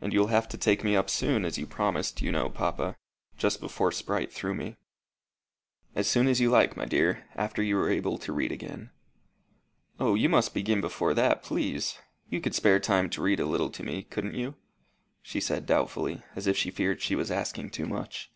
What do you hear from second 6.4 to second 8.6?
you like, my dear, after you are able to read